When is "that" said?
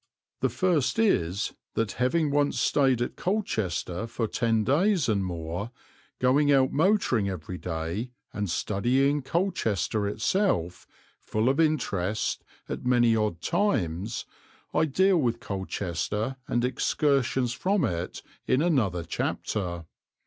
1.75-1.91